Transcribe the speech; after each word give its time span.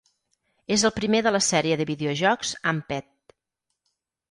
És 0.75 0.85
el 0.89 0.93
primer 0.95 1.19
de 1.27 1.33
la 1.35 1.41
sèrie 1.49 1.77
de 1.83 1.87
videojocs 1.91 2.55
"Amped". 2.75 3.09